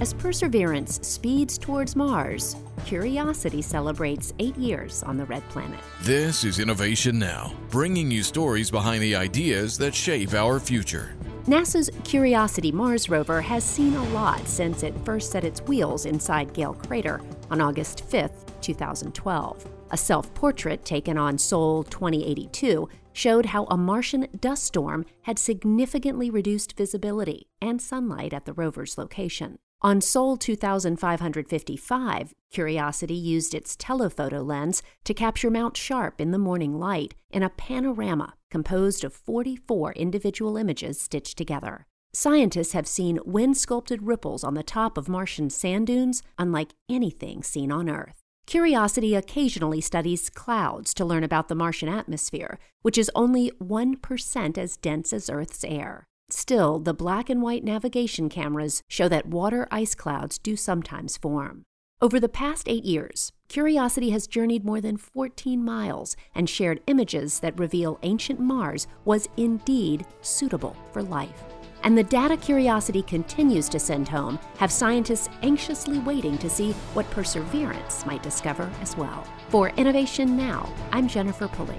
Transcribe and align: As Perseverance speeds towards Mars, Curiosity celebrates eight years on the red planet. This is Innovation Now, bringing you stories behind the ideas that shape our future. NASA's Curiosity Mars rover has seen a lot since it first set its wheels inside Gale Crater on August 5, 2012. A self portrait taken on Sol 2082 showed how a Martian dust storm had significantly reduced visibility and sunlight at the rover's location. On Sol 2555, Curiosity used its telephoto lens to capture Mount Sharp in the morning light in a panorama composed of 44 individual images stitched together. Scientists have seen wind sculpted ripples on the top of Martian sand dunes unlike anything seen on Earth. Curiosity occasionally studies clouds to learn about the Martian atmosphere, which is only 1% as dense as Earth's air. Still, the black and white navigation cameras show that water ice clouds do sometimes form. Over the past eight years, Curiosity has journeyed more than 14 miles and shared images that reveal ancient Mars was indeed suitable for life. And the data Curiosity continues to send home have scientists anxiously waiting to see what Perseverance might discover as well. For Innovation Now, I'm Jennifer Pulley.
As 0.00 0.14
Perseverance 0.14 1.00
speeds 1.02 1.58
towards 1.58 1.96
Mars, 1.96 2.54
Curiosity 2.86 3.60
celebrates 3.60 4.32
eight 4.38 4.56
years 4.56 5.02
on 5.02 5.16
the 5.16 5.24
red 5.24 5.42
planet. 5.48 5.80
This 6.02 6.44
is 6.44 6.60
Innovation 6.60 7.18
Now, 7.18 7.52
bringing 7.68 8.08
you 8.08 8.22
stories 8.22 8.70
behind 8.70 9.02
the 9.02 9.16
ideas 9.16 9.76
that 9.78 9.92
shape 9.92 10.34
our 10.34 10.60
future. 10.60 11.16
NASA's 11.46 11.90
Curiosity 12.04 12.70
Mars 12.70 13.08
rover 13.08 13.40
has 13.40 13.64
seen 13.64 13.96
a 13.96 14.08
lot 14.10 14.46
since 14.46 14.84
it 14.84 14.94
first 15.04 15.32
set 15.32 15.42
its 15.42 15.62
wheels 15.62 16.06
inside 16.06 16.54
Gale 16.54 16.74
Crater 16.74 17.20
on 17.50 17.60
August 17.60 18.08
5, 18.08 18.30
2012. 18.60 19.66
A 19.90 19.96
self 19.96 20.32
portrait 20.32 20.84
taken 20.84 21.18
on 21.18 21.36
Sol 21.38 21.82
2082 21.82 22.88
showed 23.12 23.46
how 23.46 23.64
a 23.64 23.76
Martian 23.76 24.28
dust 24.38 24.62
storm 24.62 25.04
had 25.22 25.40
significantly 25.40 26.30
reduced 26.30 26.76
visibility 26.76 27.48
and 27.60 27.82
sunlight 27.82 28.32
at 28.32 28.44
the 28.44 28.52
rover's 28.52 28.96
location. 28.96 29.58
On 29.80 30.00
Sol 30.00 30.36
2555, 30.36 32.34
Curiosity 32.50 33.14
used 33.14 33.54
its 33.54 33.76
telephoto 33.76 34.42
lens 34.42 34.82
to 35.04 35.14
capture 35.14 35.52
Mount 35.52 35.76
Sharp 35.76 36.20
in 36.20 36.32
the 36.32 36.38
morning 36.38 36.80
light 36.80 37.14
in 37.30 37.44
a 37.44 37.50
panorama 37.50 38.34
composed 38.50 39.04
of 39.04 39.12
44 39.12 39.92
individual 39.92 40.56
images 40.56 41.00
stitched 41.00 41.38
together. 41.38 41.86
Scientists 42.12 42.72
have 42.72 42.88
seen 42.88 43.20
wind 43.24 43.56
sculpted 43.56 44.02
ripples 44.02 44.42
on 44.42 44.54
the 44.54 44.64
top 44.64 44.98
of 44.98 45.08
Martian 45.08 45.48
sand 45.48 45.86
dunes 45.86 46.24
unlike 46.38 46.74
anything 46.88 47.44
seen 47.44 47.70
on 47.70 47.88
Earth. 47.88 48.24
Curiosity 48.46 49.14
occasionally 49.14 49.80
studies 49.80 50.28
clouds 50.28 50.92
to 50.94 51.04
learn 51.04 51.22
about 51.22 51.46
the 51.46 51.54
Martian 51.54 51.88
atmosphere, 51.88 52.58
which 52.82 52.98
is 52.98 53.12
only 53.14 53.52
1% 53.62 54.58
as 54.58 54.76
dense 54.76 55.12
as 55.12 55.30
Earth's 55.30 55.62
air. 55.62 56.08
Still, 56.30 56.78
the 56.78 56.92
black 56.92 57.30
and 57.30 57.40
white 57.40 57.64
navigation 57.64 58.28
cameras 58.28 58.82
show 58.86 59.08
that 59.08 59.26
water 59.26 59.66
ice 59.70 59.94
clouds 59.94 60.38
do 60.38 60.56
sometimes 60.56 61.16
form. 61.16 61.64
Over 62.02 62.20
the 62.20 62.28
past 62.28 62.68
eight 62.68 62.84
years, 62.84 63.32
Curiosity 63.48 64.10
has 64.10 64.26
journeyed 64.26 64.62
more 64.64 64.80
than 64.80 64.98
14 64.98 65.64
miles 65.64 66.16
and 66.34 66.48
shared 66.48 66.82
images 66.86 67.40
that 67.40 67.58
reveal 67.58 67.98
ancient 68.02 68.38
Mars 68.38 68.86
was 69.06 69.26
indeed 69.38 70.04
suitable 70.20 70.76
for 70.92 71.02
life. 71.02 71.44
And 71.82 71.96
the 71.96 72.04
data 72.04 72.36
Curiosity 72.36 73.02
continues 73.02 73.68
to 73.70 73.78
send 73.78 74.06
home 74.06 74.38
have 74.58 74.70
scientists 74.70 75.30
anxiously 75.42 75.98
waiting 76.00 76.36
to 76.38 76.50
see 76.50 76.72
what 76.92 77.10
Perseverance 77.10 78.04
might 78.04 78.22
discover 78.22 78.70
as 78.82 78.96
well. 78.96 79.26
For 79.48 79.70
Innovation 79.70 80.36
Now, 80.36 80.70
I'm 80.92 81.08
Jennifer 81.08 81.48
Pulley. 81.48 81.78